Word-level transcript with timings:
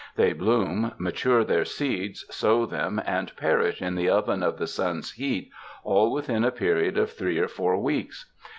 They 0.15 0.33
bloom, 0.33 0.93
mature 0.97 1.43
their 1.43 1.63
seeds, 1.63 2.25
sow 2.31 2.65
them 2.65 2.99
and 3.05 3.31
perish 3.37 3.83
in 3.83 3.93
the 3.93 4.09
oven 4.09 4.41
of 4.41 4.57
the 4.57 4.65
sun's 4.65 5.11
heat, 5.11 5.51
all 5.83 6.11
within 6.11 6.43
a 6.43 6.49
period 6.49 6.97
of 6.97 7.11
three 7.11 7.37
or 7.37 7.47
four 7.47 7.77
weeks. 7.77 8.25